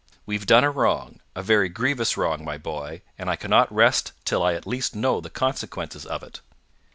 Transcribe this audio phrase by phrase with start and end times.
[0.25, 4.41] We've done a wrong, a very grievous wrong, my boy, and I cannot rest till
[4.41, 6.41] I at least know the consequences of it."